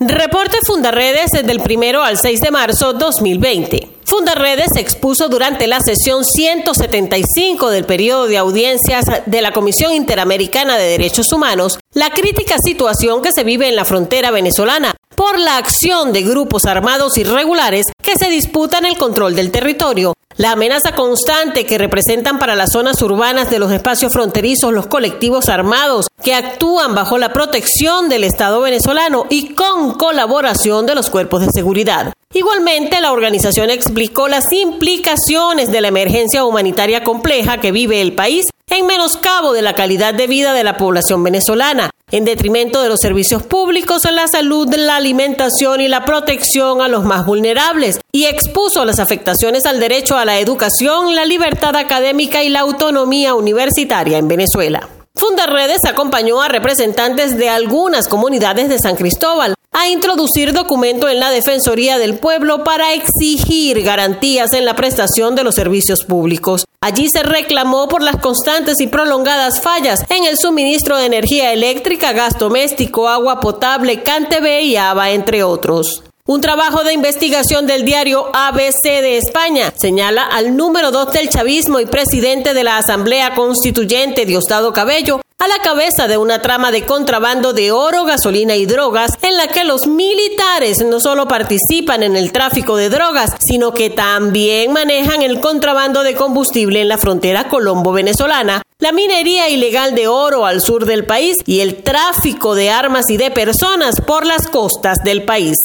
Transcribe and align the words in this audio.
Reporte 0.00 0.58
Fundarredes 0.64 1.32
del 1.32 1.60
1 1.60 2.02
al 2.04 2.18
6 2.18 2.40
de 2.40 2.52
marzo 2.52 2.92
2020. 2.92 3.98
Fundarredes 4.04 4.68
expuso 4.76 5.28
durante 5.28 5.66
la 5.66 5.80
sesión 5.80 6.24
175 6.24 7.68
del 7.70 7.84
periodo 7.84 8.28
de 8.28 8.38
audiencias 8.38 9.04
de 9.26 9.42
la 9.42 9.50
Comisión 9.50 9.92
Interamericana 9.92 10.78
de 10.78 10.90
Derechos 10.90 11.32
Humanos 11.32 11.80
la 11.94 12.10
crítica 12.10 12.58
situación 12.64 13.22
que 13.22 13.32
se 13.32 13.42
vive 13.42 13.68
en 13.68 13.74
la 13.74 13.84
frontera 13.84 14.30
venezolana 14.30 14.94
por 15.16 15.36
la 15.36 15.56
acción 15.56 16.12
de 16.12 16.22
grupos 16.22 16.66
armados 16.66 17.18
irregulares 17.18 17.86
se 18.18 18.30
disputan 18.30 18.84
el 18.84 18.98
control 18.98 19.34
del 19.34 19.50
territorio, 19.50 20.14
la 20.36 20.52
amenaza 20.52 20.92
constante 20.92 21.66
que 21.66 21.78
representan 21.78 22.38
para 22.38 22.54
las 22.54 22.70
zonas 22.72 23.00
urbanas 23.02 23.50
de 23.50 23.58
los 23.58 23.72
espacios 23.72 24.12
fronterizos 24.12 24.72
los 24.72 24.86
colectivos 24.86 25.48
armados 25.48 26.06
que 26.22 26.34
actúan 26.34 26.94
bajo 26.94 27.18
la 27.18 27.32
protección 27.32 28.08
del 28.08 28.24
Estado 28.24 28.60
venezolano 28.60 29.26
y 29.30 29.54
con 29.54 29.94
colaboración 29.94 30.86
de 30.86 30.94
los 30.94 31.10
cuerpos 31.10 31.44
de 31.44 31.52
seguridad. 31.52 32.12
Igualmente, 32.32 33.00
la 33.00 33.12
organización 33.12 33.70
explicó 33.70 34.28
las 34.28 34.44
implicaciones 34.52 35.72
de 35.72 35.80
la 35.80 35.88
emergencia 35.88 36.44
humanitaria 36.44 37.02
compleja 37.02 37.58
que 37.58 37.72
vive 37.72 38.00
el 38.00 38.14
país 38.14 38.44
en 38.70 38.86
menoscabo 38.86 39.52
de 39.52 39.62
la 39.62 39.74
calidad 39.74 40.14
de 40.14 40.26
vida 40.26 40.52
de 40.52 40.62
la 40.62 40.76
población 40.76 41.22
venezolana, 41.22 41.90
en 42.10 42.24
detrimento 42.24 42.82
de 42.82 42.88
los 42.88 43.00
servicios 43.00 43.42
públicos, 43.42 44.02
la 44.10 44.28
salud, 44.28 44.68
la 44.74 44.96
alimentación 44.96 45.80
y 45.80 45.88
la 45.88 46.04
protección 46.04 46.80
a 46.80 46.88
los 46.88 47.04
más 47.04 47.26
vulnerables, 47.26 48.00
y 48.12 48.24
expuso 48.24 48.84
las 48.84 48.98
afectaciones 48.98 49.66
al 49.66 49.80
derecho 49.80 50.16
a 50.16 50.24
la 50.24 50.38
educación, 50.38 51.14
la 51.14 51.24
libertad 51.24 51.76
académica 51.76 52.42
y 52.42 52.48
la 52.48 52.60
autonomía 52.60 53.34
universitaria 53.34 54.18
en 54.18 54.28
Venezuela. 54.28 54.88
Fundarredes 55.14 55.84
acompañó 55.84 56.40
a 56.40 56.48
representantes 56.48 57.36
de 57.36 57.48
algunas 57.48 58.06
comunidades 58.06 58.68
de 58.68 58.78
San 58.78 58.94
Cristóbal 58.94 59.54
a 59.72 59.88
introducir 59.88 60.52
documento 60.52 61.08
en 61.08 61.20
la 61.20 61.30
Defensoría 61.30 61.98
del 61.98 62.18
Pueblo 62.18 62.64
para 62.64 62.94
exigir 62.94 63.82
garantías 63.82 64.52
en 64.54 64.64
la 64.64 64.74
prestación 64.74 65.34
de 65.34 65.44
los 65.44 65.54
servicios 65.56 66.04
públicos. 66.04 66.64
Allí 66.80 67.08
se 67.12 67.24
reclamó 67.24 67.88
por 67.88 68.02
las 68.02 68.18
constantes 68.18 68.80
y 68.80 68.86
prolongadas 68.86 69.60
fallas 69.60 70.00
en 70.10 70.24
el 70.24 70.38
suministro 70.38 70.96
de 70.96 71.06
energía 71.06 71.52
eléctrica, 71.52 72.12
gas 72.12 72.38
doméstico, 72.38 73.08
agua 73.08 73.40
potable, 73.40 74.04
CanTV 74.04 74.60
y 74.62 74.76
ABA, 74.76 75.10
entre 75.10 75.42
otros. 75.42 76.04
Un 76.24 76.40
trabajo 76.40 76.84
de 76.84 76.92
investigación 76.92 77.66
del 77.66 77.84
diario 77.84 78.30
ABC 78.32 78.84
de 78.84 79.16
España 79.16 79.72
señala 79.76 80.22
al 80.22 80.56
número 80.56 80.92
dos 80.92 81.12
del 81.12 81.28
chavismo 81.28 81.80
y 81.80 81.86
presidente 81.86 82.54
de 82.54 82.62
la 82.62 82.76
Asamblea 82.76 83.34
Constituyente, 83.34 84.24
Diosdado 84.24 84.72
Cabello, 84.72 85.20
a 85.40 85.46
la 85.46 85.58
cabeza 85.62 86.08
de 86.08 86.16
una 86.16 86.42
trama 86.42 86.72
de 86.72 86.84
contrabando 86.84 87.52
de 87.52 87.70
oro, 87.70 88.04
gasolina 88.04 88.56
y 88.56 88.66
drogas, 88.66 89.12
en 89.22 89.36
la 89.36 89.46
que 89.46 89.62
los 89.62 89.86
militares 89.86 90.84
no 90.84 90.98
solo 90.98 91.28
participan 91.28 92.02
en 92.02 92.16
el 92.16 92.32
tráfico 92.32 92.76
de 92.76 92.90
drogas, 92.90 93.30
sino 93.38 93.72
que 93.72 93.88
también 93.88 94.72
manejan 94.72 95.22
el 95.22 95.38
contrabando 95.38 96.02
de 96.02 96.16
combustible 96.16 96.80
en 96.80 96.88
la 96.88 96.98
frontera 96.98 97.48
colombo-venezolana, 97.48 98.62
la 98.80 98.90
minería 98.90 99.48
ilegal 99.48 99.94
de 99.94 100.08
oro 100.08 100.44
al 100.44 100.60
sur 100.60 100.86
del 100.86 101.06
país 101.06 101.36
y 101.46 101.60
el 101.60 101.84
tráfico 101.84 102.56
de 102.56 102.70
armas 102.70 103.08
y 103.08 103.16
de 103.16 103.30
personas 103.30 104.00
por 104.00 104.26
las 104.26 104.48
costas 104.48 105.04
del 105.04 105.24
país. 105.24 105.56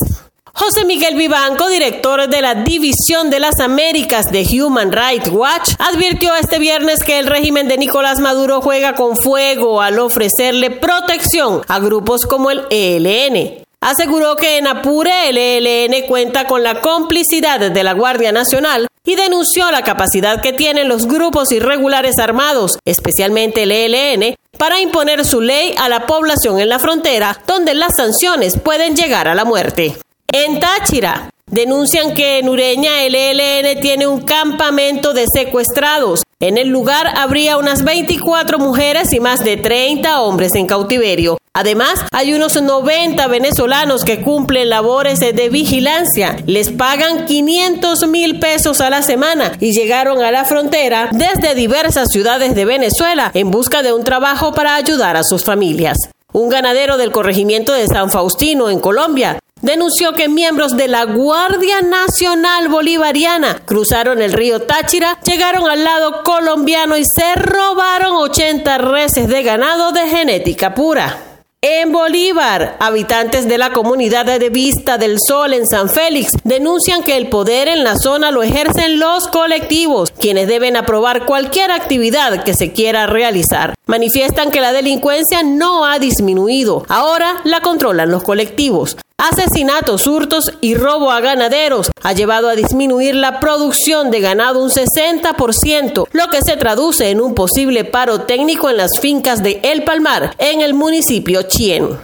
José 0.65 0.85
Miguel 0.85 1.15
Vivanco, 1.15 1.67
director 1.67 2.29
de 2.29 2.41
la 2.41 2.55
División 2.55 3.29
de 3.29 3.41
las 3.41 3.59
Américas 3.59 4.27
de 4.31 4.45
Human 4.61 4.93
Rights 4.93 5.27
Watch, 5.29 5.73
advirtió 5.77 6.33
este 6.35 6.57
viernes 6.57 7.03
que 7.03 7.19
el 7.19 7.27
régimen 7.27 7.67
de 7.67 7.77
Nicolás 7.77 8.21
Maduro 8.21 8.61
juega 8.61 8.95
con 8.95 9.17
fuego 9.17 9.81
al 9.81 9.99
ofrecerle 9.99 10.71
protección 10.71 11.63
a 11.67 11.79
grupos 11.79 12.25
como 12.25 12.49
el 12.49 12.63
ELN. 12.69 13.65
Aseguró 13.81 14.37
que 14.37 14.57
en 14.57 14.67
Apure 14.67 15.27
el 15.27 15.37
ELN 15.37 16.07
cuenta 16.07 16.47
con 16.47 16.63
la 16.63 16.79
complicidad 16.79 17.59
de 17.59 17.83
la 17.83 17.91
Guardia 17.91 18.31
Nacional 18.31 18.87
y 19.03 19.15
denunció 19.15 19.69
la 19.69 19.83
capacidad 19.83 20.39
que 20.39 20.53
tienen 20.53 20.87
los 20.87 21.07
grupos 21.07 21.51
irregulares 21.51 22.19
armados, 22.19 22.77
especialmente 22.85 23.63
el 23.63 23.73
ELN, 23.73 24.37
para 24.57 24.79
imponer 24.79 25.25
su 25.25 25.41
ley 25.41 25.75
a 25.77 25.89
la 25.89 26.05
población 26.05 26.61
en 26.61 26.69
la 26.69 26.79
frontera, 26.79 27.37
donde 27.45 27.73
las 27.73 27.91
sanciones 27.97 28.57
pueden 28.57 28.95
llegar 28.95 29.27
a 29.27 29.35
la 29.35 29.43
muerte. 29.43 29.97
En 30.35 30.59
Táchira, 30.59 31.29
denuncian 31.45 32.15
que 32.15 32.39
en 32.39 32.49
Ureña 32.49 33.03
el 33.03 33.13
ELN 33.13 33.79
tiene 33.81 34.07
un 34.07 34.21
campamento 34.21 35.13
de 35.13 35.25
secuestrados. 35.31 36.23
En 36.39 36.57
el 36.57 36.69
lugar 36.69 37.05
habría 37.15 37.57
unas 37.57 37.83
24 37.83 38.57
mujeres 38.57 39.13
y 39.13 39.19
más 39.19 39.43
de 39.43 39.57
30 39.57 40.23
hombres 40.23 40.55
en 40.55 40.65
cautiverio. 40.65 41.37
Además, 41.53 42.03
hay 42.11 42.33
unos 42.33 42.59
90 42.59 43.27
venezolanos 43.27 44.03
que 44.03 44.23
cumplen 44.23 44.71
labores 44.71 45.19
de 45.19 45.49
vigilancia. 45.49 46.37
Les 46.47 46.71
pagan 46.71 47.25
500 47.27 48.07
mil 48.07 48.39
pesos 48.39 48.81
a 48.81 48.89
la 48.89 49.03
semana 49.03 49.51
y 49.59 49.71
llegaron 49.73 50.23
a 50.23 50.31
la 50.31 50.45
frontera 50.45 51.09
desde 51.11 51.53
diversas 51.53 52.07
ciudades 52.11 52.55
de 52.55 52.65
Venezuela 52.65 53.29
en 53.35 53.51
busca 53.51 53.83
de 53.83 53.93
un 53.93 54.03
trabajo 54.03 54.51
para 54.51 54.73
ayudar 54.73 55.15
a 55.15 55.23
sus 55.23 55.43
familias. 55.43 55.99
Un 56.31 56.49
ganadero 56.49 56.97
del 56.97 57.11
corregimiento 57.11 57.73
de 57.73 57.85
San 57.85 58.09
Faustino, 58.09 58.71
en 58.71 58.79
Colombia, 58.79 59.37
denunció 59.63 60.13
que 60.13 60.29
miembros 60.29 60.77
de 60.77 60.87
la 60.87 61.05
Guardia 61.05 61.81
Nacional 61.81 62.67
Bolivariana 62.67 63.61
cruzaron 63.65 64.21
el 64.21 64.33
río 64.33 64.61
Táchira, 64.61 65.17
llegaron 65.25 65.67
al 65.69 65.83
lado 65.83 66.21
colombiano 66.23 66.97
y 66.97 67.03
se 67.03 67.33
robaron 67.35 68.17
80 68.17 68.77
reses 68.77 69.27
de 69.27 69.41
ganado 69.41 69.91
de 69.93 70.07
genética 70.07 70.75
pura. 70.75 71.17
En 71.65 71.93
Bolívar, 71.93 72.75
habitantes 72.81 73.47
de 73.47 73.57
la 73.57 73.71
comunidad 73.71 74.25
de 74.25 74.49
Vista 74.49 74.97
del 74.97 75.17
Sol 75.25 75.53
en 75.53 75.65
San 75.65 75.89
Félix 75.89 76.33
denuncian 76.43 77.03
que 77.03 77.15
el 77.15 77.29
poder 77.29 77.69
en 77.69 77.85
la 77.85 77.95
zona 77.95 78.31
lo 78.31 78.43
ejercen 78.43 78.99
los 78.99 79.29
colectivos, 79.29 80.11
quienes 80.11 80.49
deben 80.49 80.75
aprobar 80.75 81.25
cualquier 81.25 81.71
actividad 81.71 82.43
que 82.43 82.53
se 82.53 82.73
quiera 82.73 83.07
realizar. 83.07 83.75
Manifiestan 83.85 84.51
que 84.51 84.59
la 84.59 84.73
delincuencia 84.73 85.41
no 85.41 85.85
ha 85.85 85.99
disminuido, 85.99 86.85
ahora 86.89 87.39
la 87.45 87.61
controlan 87.61 88.11
los 88.11 88.23
colectivos. 88.23 88.97
Asesinatos, 89.23 90.05
hurtos 90.05 90.51
y 90.59 90.75
robo 90.75 91.09
a 91.09 91.21
ganaderos 91.21 91.91
ha 92.01 92.11
llevado 92.11 92.49
a 92.49 92.55
disminuir 92.55 93.15
la 93.15 93.39
producción 93.39 94.11
de 94.11 94.19
ganado 94.19 94.61
un 94.61 94.69
60%, 94.69 96.07
lo 96.11 96.27
que 96.27 96.39
se 96.45 96.57
traduce 96.57 97.09
en 97.09 97.21
un 97.21 97.33
posible 97.33 97.85
paro 97.85 98.23
técnico 98.23 98.69
en 98.69 98.75
las 98.75 98.99
fincas 98.99 99.41
de 99.41 99.61
El 99.63 99.85
Palmar, 99.85 100.35
en 100.39 100.59
el 100.59 100.73
municipio 100.73 101.43
Chien. 101.43 101.97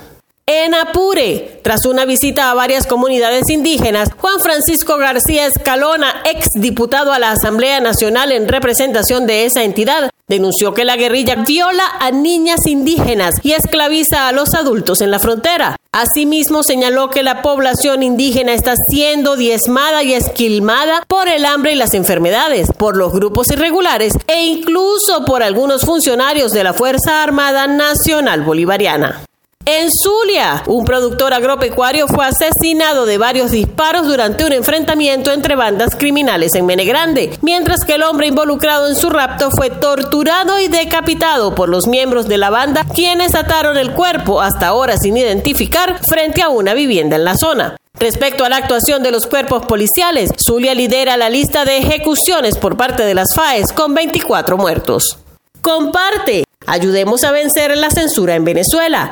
En 0.46 0.74
Apure, 0.74 1.60
tras 1.62 1.86
una 1.86 2.06
visita 2.06 2.52
a 2.52 2.54
varias 2.54 2.88
comunidades 2.88 3.50
indígenas, 3.50 4.12
Juan 4.18 4.40
Francisco 4.40 4.98
García 4.98 5.46
Escalona, 5.46 6.24
ex 6.24 6.48
diputado 6.56 7.12
a 7.12 7.20
la 7.20 7.32
Asamblea 7.32 7.82
Nacional 7.82 8.32
en 8.32 8.48
representación 8.48 9.28
de 9.28 9.46
esa 9.46 9.64
entidad, 9.64 10.10
denunció 10.30 10.74
que 10.74 10.86
la 10.86 10.96
guerrilla 10.96 11.36
viola 11.46 11.84
a 12.00 12.12
niñas 12.12 12.66
indígenas 12.66 13.36
y 13.44 13.52
esclaviza 13.52 14.28
a 14.28 14.32
los 14.32 14.54
adultos 14.54 15.02
en 15.02 15.12
la 15.12 15.20
frontera. 15.20 15.76
Asimismo, 15.92 16.62
señaló 16.64 17.10
que 17.10 17.24
la 17.24 17.42
población 17.42 18.04
indígena 18.04 18.54
está 18.54 18.76
siendo 18.92 19.36
diezmada 19.36 20.04
y 20.04 20.14
esquilmada 20.14 21.04
por 21.08 21.28
el 21.28 21.46
hambre 21.46 21.74
y 21.74 21.76
las 21.76 21.96
enfermedades, 21.96 22.72
por 22.78 22.96
los 22.96 23.12
grupos 23.12 23.52
irregulares 23.52 24.14
e 24.28 24.46
incluso 24.46 25.26
por 25.26 25.42
algunos 25.42 25.82
funcionarios 25.82 26.52
de 26.52 26.64
la 26.64 26.74
Fuerza 26.74 27.24
Armada 27.24 27.66
Nacional 27.66 28.44
Bolivariana. 28.44 29.24
En 29.72 29.88
Zulia, 29.92 30.64
un 30.66 30.84
productor 30.84 31.32
agropecuario 31.32 32.08
fue 32.08 32.26
asesinado 32.26 33.06
de 33.06 33.20
varios 33.20 33.52
disparos 33.52 34.08
durante 34.08 34.44
un 34.44 34.52
enfrentamiento 34.52 35.32
entre 35.32 35.56
bandas 35.56 35.96
criminales 35.96 36.56
en 36.56 36.66
Menegrande, 36.66 37.38
mientras 37.44 37.82
que 37.86 37.94
el 37.94 38.02
hombre 38.02 38.26
involucrado 38.26 38.88
en 38.88 38.96
su 38.96 39.12
rapto 39.12 39.52
fue 39.56 39.70
torturado 39.70 40.60
y 40.60 40.70
decapitado 40.70 41.54
por 41.54 41.70
los 41.70 41.86
miembros 41.86 42.28
de 42.28 42.40
la 42.40 42.50
banda, 42.50 42.84
quienes 42.96 43.36
ataron 43.36 43.78
el 43.78 43.94
cuerpo, 43.94 44.42
hasta 44.42 44.66
ahora 44.66 44.98
sin 44.98 45.16
identificar, 45.16 46.00
frente 46.04 46.42
a 46.42 46.50
una 46.50 46.74
vivienda 46.74 47.16
en 47.16 47.26
la 47.26 47.38
zona. 47.38 47.78
Respecto 48.00 48.46
a 48.46 48.50
la 48.50 48.58
actuación 48.58 49.04
de 49.04 49.12
los 49.12 49.28
cuerpos 49.28 49.68
policiales, 49.68 50.32
Zulia 50.44 50.74
lidera 50.74 51.16
la 51.16 51.30
lista 51.30 51.64
de 51.64 51.78
ejecuciones 51.78 52.58
por 52.58 52.76
parte 52.76 53.04
de 53.04 53.14
las 53.14 53.28
FAES 53.36 53.72
con 53.74 53.94
24 53.94 54.58
muertos. 54.58 55.20
Comparte. 55.62 56.46
Ayudemos 56.66 57.24
a 57.24 57.32
vencer 57.32 57.78
la 57.78 57.92
censura 57.92 58.34
en 58.34 58.46
Venezuela. 58.46 59.12